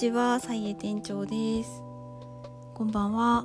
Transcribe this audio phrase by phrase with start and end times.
[0.00, 1.82] ちは、さいえ店長です。
[2.72, 3.44] こんばんは。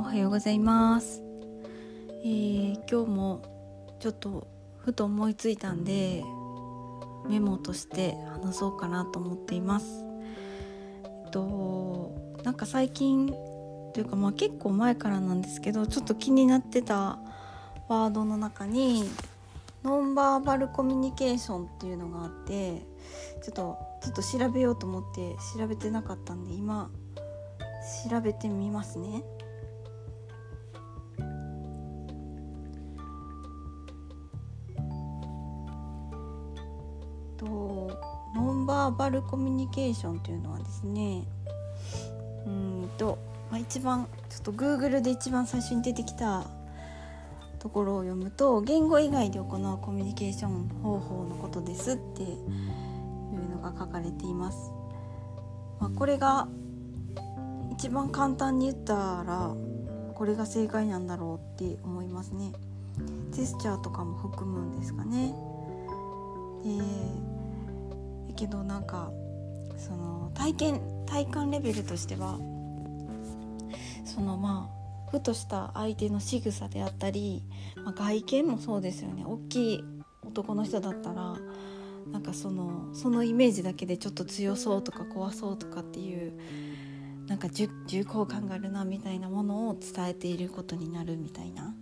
[0.00, 1.22] おはようございます。
[2.24, 4.48] えー今日もちょっと
[4.78, 6.24] ふと思いついたんで
[7.28, 10.04] メモとして話そうかなと思っています。
[11.04, 17.20] えっとなんか最近というかまあ結構前からなんですけどちょっと気になってた
[17.86, 19.04] ワードの中に
[19.84, 22.82] ノンバーバルコミュニケーションっていうのがあって
[23.42, 26.90] ちょっとちょっと調べようと思って調べてなかったんで今
[28.08, 29.24] 調べてみますね。
[37.36, 37.90] と
[38.36, 41.24] ノンバーバルコミュニケーションというのはですね
[42.46, 43.18] うんと、
[43.50, 46.46] まあ、一番ちょっと Google で一番最初に出てきた
[47.62, 54.72] ところを読むと言語以外で行うコミュニケーション方法のことですっていうのが書かれています。
[55.78, 56.48] まあ、これが
[57.70, 59.54] 一番簡単に言ったら
[60.14, 62.52] これが正解なんだろうって思いますね。
[63.30, 65.32] ジェスチャーとかも含むんですかね。
[66.64, 69.12] でだけどなんか
[69.76, 72.40] その体験体感レベルとしては
[74.04, 74.81] そのまあ
[75.12, 77.42] ふとした相手の仕草であったり、
[77.84, 79.24] まあ、外見もそうですよね。
[79.26, 79.84] 大きい
[80.26, 81.36] 男の人だったら
[82.10, 86.32] なんかそのそのイメージだけでちょっと強そうとか怖そうとかっていう
[87.26, 87.68] なんか重
[88.00, 91.74] 厚感があるなみたいなものを伝えていることになるみたいな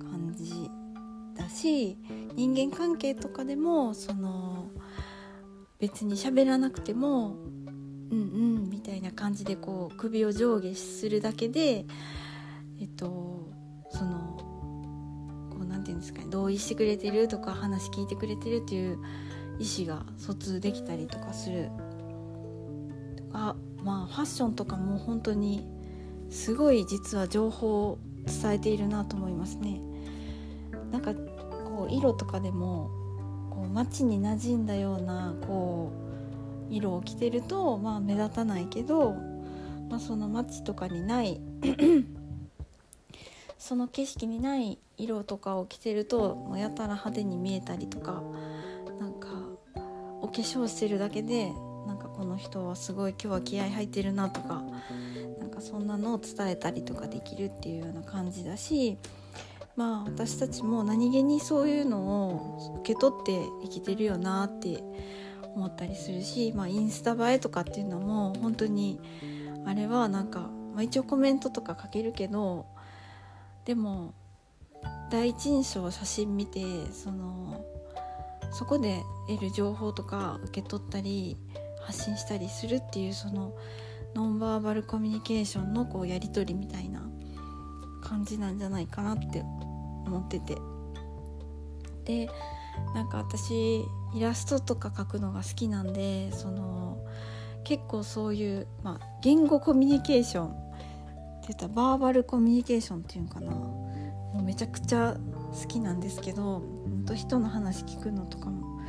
[0.00, 0.70] 感じ
[1.36, 1.98] だし
[2.34, 4.70] 人間関係とかでもその
[5.78, 7.36] 別に喋らなくても
[8.10, 8.22] うんう
[8.66, 11.84] んみたいな感じでこう首を上下するだけで
[12.84, 13.50] えっと
[13.88, 14.36] その
[15.50, 18.98] こうなんていうんですかね同意してくれてるとか話聞いてくれてるっていう
[19.58, 21.70] 意思が疎通できたりとかする
[23.16, 25.66] とかまあファッションとかも本当に
[26.28, 29.80] すごい実は情報を伝えているなと思いますね。
[30.92, 32.90] なんかこう色とかでも
[33.48, 35.90] こう街に馴染んだようなこ
[36.70, 39.14] う色を着てるとまあ目立たないけど、
[39.88, 41.40] まあ、その街とかにない
[43.64, 48.22] その景色にない色とかを着てるともうやたら派手に見えたりとか
[49.00, 49.28] なんか
[50.20, 51.50] お化粧してるだけで
[51.86, 54.62] なんかこの人はすごい今日は気合入ってるなとか
[55.40, 58.98] なんかそんなのを伝えたりとかできるっていうような感じだし
[59.76, 64.84] まあ私たちも何気にそういうのを受け取って生きてるよなって
[65.54, 69.00] 思ったりするし、まあ、インスタ映えとかっていうのも本当に
[69.64, 72.66] あれはなんか、まあ、一応コメントとか書けるけど
[73.64, 74.14] でも
[75.10, 76.60] 第一印象写真見て
[76.92, 77.64] その
[78.52, 81.36] そこで得る情報とか受け取ったり
[81.80, 83.54] 発信したりするっていうその
[84.14, 87.02] ノンバーバルコミュニケーションのこうやり取りみたいな
[88.02, 90.56] 感じなんじゃないかなって思ってて。
[92.04, 92.28] で
[92.94, 96.98] なんか私イラストとか描くのが好きなんでその
[97.64, 100.63] 結構そういう、まあ、言語コミュニケーション
[101.44, 103.52] って言ったバーバルコミュニケーションっていうのかな。
[104.34, 105.16] もうめちゃくちゃ
[105.62, 108.80] 好きなんですけどほんと人の話聞くのとかも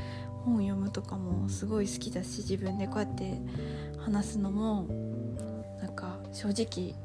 [0.43, 3.39] 本読むとかもすごい好きだし自分でこうやって
[3.99, 4.87] 話すのも
[5.79, 6.95] なんか正直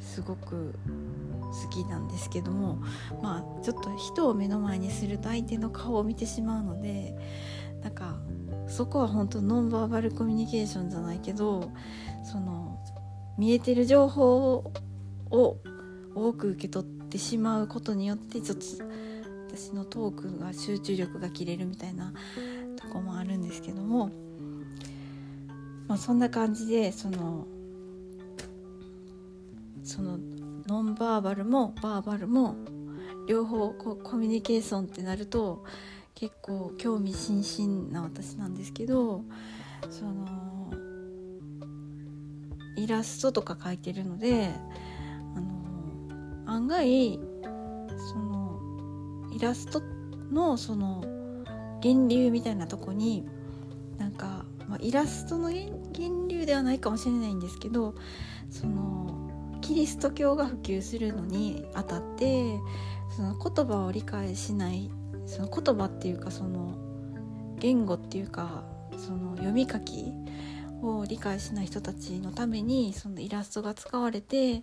[0.00, 0.74] すごく
[1.62, 2.78] 好きなんですけども
[3.22, 7.14] まあちょっと人を目の前にすると相手の顔を見てしまうので
[7.82, 8.16] なんか
[8.66, 11.70] そこは本当ノンバーバルコミュニケーションじゃないけど
[12.22, 12.80] その
[13.36, 14.72] 見えてる情報
[15.34, 15.58] を
[16.14, 18.64] 多く受け取ってしまうことによってちょっと
[19.48, 22.12] 私のトークが集中力が切れるみたいな
[22.76, 24.10] とこもあるんですけども、
[25.86, 27.46] まあ、そんな感じでその
[29.82, 30.18] その
[30.66, 32.56] ノンバーバルもバーバルも
[33.28, 35.64] 両方こコミュニケーションってなると
[36.14, 39.22] 結構興味津々な私なんですけど
[39.90, 40.72] その
[42.76, 44.62] イラストとか描いてるのであの
[46.54, 47.18] 案外
[48.12, 48.60] その
[49.32, 49.82] イラスト
[50.30, 51.02] のその
[51.82, 53.26] 源流みたいなとこに
[53.98, 57.96] なんか、まあ、イラストの源源流ではないかもしれないんですけど
[58.50, 62.60] そのキリスト教が普及するのにあたって
[63.16, 64.90] その言葉を理解しない
[65.26, 66.78] その言葉っていうかその
[67.58, 68.64] 言語っていうか
[68.96, 70.12] その読み書き
[70.84, 74.62] を理解しない人たちのためにそのイラストが使われて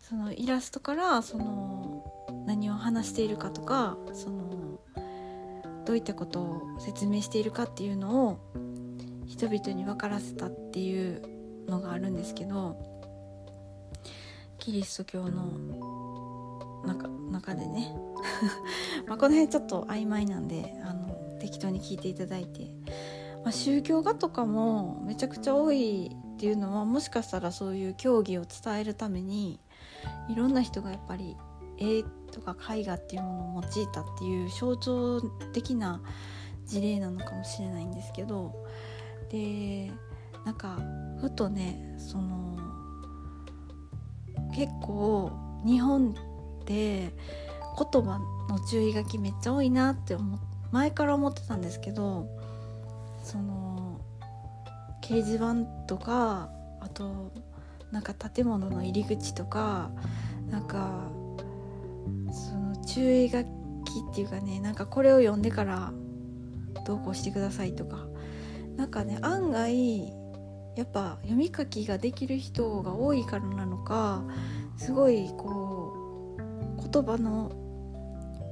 [0.00, 4.80] そのイラストからその何を話しているかとかその
[5.84, 8.38] どういったことを説明しているかっていうのを
[9.26, 11.22] 人々に分からせたっていう
[11.68, 12.76] のがあるんですけど
[14.58, 17.94] キリスト教の中中でね。
[19.06, 21.08] まこの辺ちょっと曖昧なんであの
[21.40, 22.70] 適当に聞いていただいて、
[23.44, 29.60] まあ、宗教画とかもめちゃくちゃ多いっていうのはもしかしたらそういう教義を伝えるために
[30.28, 31.36] いろんな人がやっぱり
[31.78, 32.02] 絵
[32.32, 35.20] とか絵画っていうものを用いたっていう象徴
[35.52, 36.00] 的な
[36.66, 38.54] 事例なのかもしれないんですけど
[39.30, 39.90] で
[40.44, 40.78] なんか
[41.20, 42.56] ふとねその
[44.54, 45.32] 結構
[45.64, 47.12] 日本って
[47.76, 48.18] 言葉
[48.48, 50.38] の注意書きめっちゃ多いなって思
[50.70, 52.28] 前から思ってたんですけど
[53.28, 54.00] その
[55.02, 57.30] 掲示板とかあと
[57.92, 59.90] なんか建物の入り口とか
[60.50, 61.10] なんか
[62.32, 65.92] その注意書きっていうかねなんかこれを読んでから
[66.86, 68.08] どうこうしてくださいとか。
[68.78, 70.06] なんかね案外
[70.76, 74.22] やっぱ読み書きができる人が多いからなのか
[74.76, 77.50] すごいこう言葉の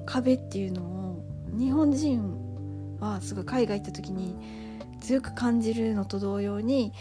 [0.04, 1.24] 壁っていうのを
[1.56, 4.65] 日本人はすごい海外行った時に
[5.06, 6.92] 強く感じるのと同様に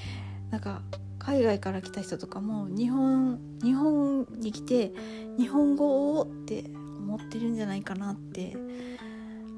[0.52, 0.84] なんか
[1.18, 4.94] 海外から来た人とかも日本日本に来て
[5.40, 6.66] 日本語をって
[7.00, 8.56] 思ってるんじゃないかなって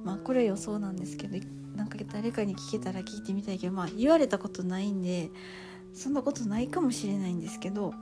[0.06, 1.38] まあこれは予想なんですけど
[1.76, 5.30] なんか誰かに聞けたら聞いてみたいけどまあ言われたことないんで
[5.94, 7.94] そんなことないかもしれないんですけど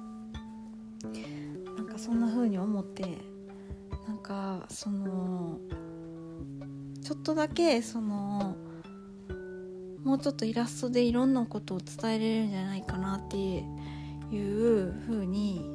[1.75, 3.17] なんかそんな風に思って
[4.07, 5.57] なんかその
[7.01, 8.24] ちょっとだけその
[10.05, 13.63] もうちょっとイラストでいろんなことを伝えれるんじゃないかなってい
[14.37, 15.67] う風に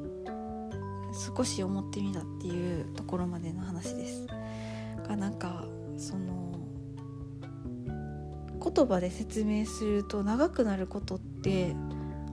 [1.37, 4.27] 少し思ってみたっていうところまでの話です。
[5.09, 5.67] がなんか
[5.97, 6.61] その
[8.62, 11.75] 言葉で説明すると長くなることって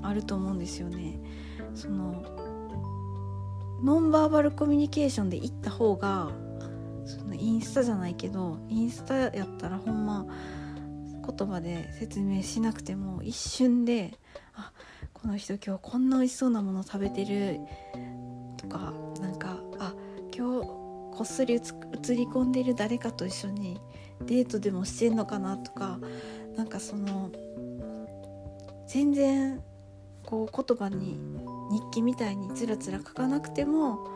[0.03, 1.19] あると思うんですよね。
[1.73, 2.23] その
[3.83, 6.29] ノンバーバルコミュニケーションで行った方が
[7.05, 10.27] そのインスタじゃないけどインスタやったらほんま
[11.27, 14.17] 言葉で説明しなくても一瞬で
[14.53, 14.71] あ
[15.13, 17.59] この人今日こんな美味しそうなもの食べてる
[18.57, 19.93] とかなんかあ
[20.35, 23.79] 今日こっそり映り込んでる誰かと一緒に
[24.25, 25.99] デートでもしてんのかなとか
[26.55, 27.31] なんかその
[28.87, 29.61] 全然
[30.23, 31.19] こう言葉に
[31.71, 34.07] 日記みたいにつらつら書かなくても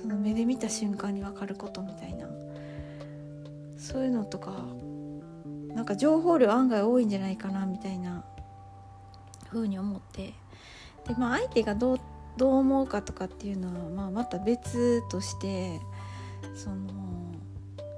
[0.00, 2.28] その目で見た瞬間に分かることみたいな。
[3.84, 4.64] そういうのとか
[5.84, 8.24] なんか情報量案外多いんじゃないかなみたいな
[9.50, 10.32] 風に思って。
[11.06, 12.00] で、まあ、相手がどう
[12.38, 15.78] どう思うかとかっていうのは、まあ、また別として
[16.56, 16.86] その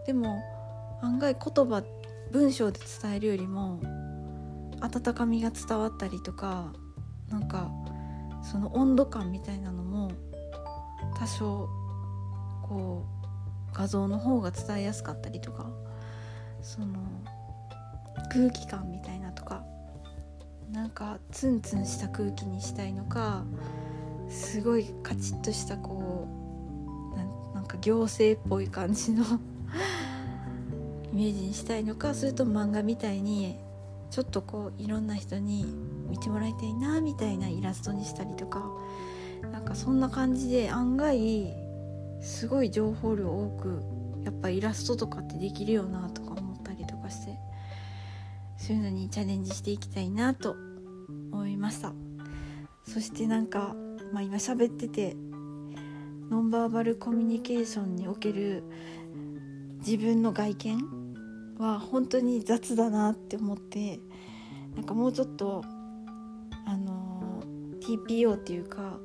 [0.05, 0.43] でも
[1.01, 1.85] 案外言葉
[2.33, 3.81] 文章で伝えるよりも
[4.81, 6.73] 温かみが伝わったりとか
[7.29, 7.71] なんか
[8.43, 10.11] その温度感みたいなのも
[11.17, 11.69] 多少
[12.69, 13.07] こ
[13.71, 15.71] う画像の方が伝えやすかったりとか
[16.61, 16.97] その
[18.31, 19.65] 空気感みたいなとか
[20.73, 23.45] なんかツンツンした空気にしたいのか
[24.29, 26.29] すごいカチッとしたこ
[27.53, 29.25] うなんか行政っぽい感じの
[31.13, 33.59] イメージにしたいのかそれと漫画みたいに
[34.11, 35.67] ちょっとこういろんな人に
[36.09, 38.71] 見てもらいたいなみたいなイラストにしたりとか
[39.53, 41.55] なんかそんな感じで案外
[42.21, 43.83] すごい情報量多く
[44.25, 46.23] やっぱイラストとかってできるよなと
[48.67, 50.57] そういうのにチャレンジしていきたいなと
[51.31, 51.93] 思いました。
[52.83, 53.77] そしてなんか、
[54.13, 55.15] まあ、今喋ってて
[56.31, 58.65] ノンバーバルコミュニケーションにおける
[59.87, 60.79] 自分の外見
[61.59, 64.01] は本当に雑だなって思って
[64.75, 65.63] なんかもうちょっと
[66.67, 67.45] あの
[67.81, 68.99] TPO っていうか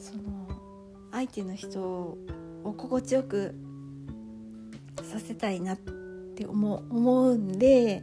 [0.00, 0.22] その
[1.12, 2.18] 相手の人を
[2.64, 3.54] 心地よく
[5.04, 8.02] させたいなって思思うんで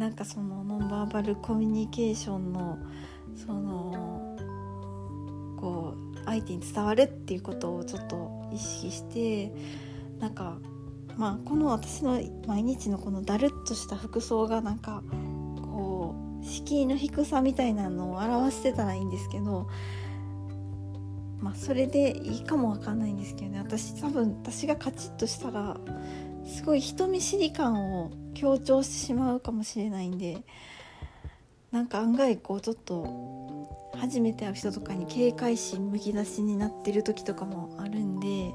[0.00, 2.78] なんかそのノンバーバルコミュニケーションの
[3.36, 4.34] その
[5.60, 9.52] こう相手に伝わるっていうことをちょっと意識して
[10.18, 10.56] なんか
[11.18, 15.02] まあこの私の毎日のこのだるっとした服装がなんか
[15.60, 19.68] こう敷居の低さみたいなのを表してたらいいんですけど
[21.40, 23.58] まあそれでいいかもわかんないんですけどね。
[23.58, 25.76] 私多分私がカチッとしたら
[26.46, 30.38] すごい人見知り感を強調してしまうかもしれないんで
[31.70, 38.52] なんか案外こうちょっと初めて会う人とかに警戒心むき出しになってる時とかもあるんで、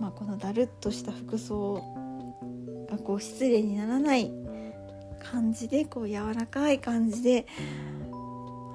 [0.00, 1.74] まあ、このだるっとした服装
[2.90, 4.30] がこう失礼にならない
[5.30, 7.46] 感じでこう柔らかい感じで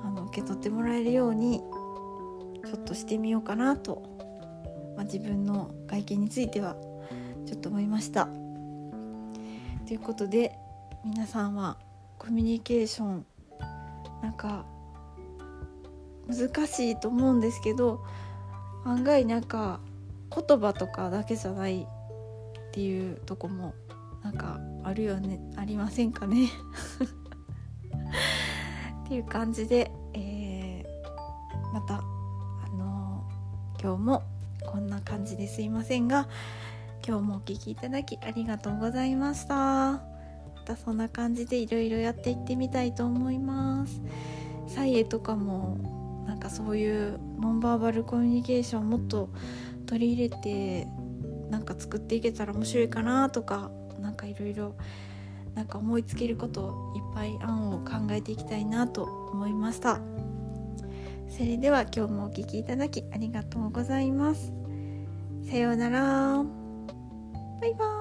[0.03, 1.61] あの受け取ってもらえるように
[2.65, 4.01] ちょっとしてみようかなと、
[4.95, 6.75] まあ、自分の外見については
[7.45, 8.40] ちょっと思いました。
[9.91, 10.57] ということで
[11.03, 11.75] 皆さんは
[12.17, 13.25] コミュニケーション
[14.23, 14.65] なんか
[16.29, 17.99] 難しいと思うんですけど
[18.85, 19.81] 案外なんか
[20.33, 21.85] 言葉とかだけじゃないっ
[22.71, 23.73] ていうとこも
[24.23, 26.47] なんかあるよねありませんかね？
[29.03, 32.01] っていう感じで、えー、またあ
[32.77, 34.23] のー、今日も
[34.65, 36.29] こんな感じですいませんが
[37.05, 39.55] 今日もお聴きいただきありがとうございました。
[39.55, 40.01] ま
[40.65, 44.01] たそんな感じでいろいろやっていってみたいと思います。
[44.67, 49.29] サイエとかもなんかそういうノンバーバルコミュニケーションもっと
[49.87, 50.87] 取り入れて
[51.49, 54.75] なんか作っていけたら面白いかなとかなんかいろいろ
[55.55, 59.99] なんか思いつけることいっぱい案を考えていきたいなと思いました。
[61.29, 64.53] それでは今日もお聴きいただきありがとうございます。
[65.49, 66.60] さようなら。
[67.61, 68.00] バイバーイ。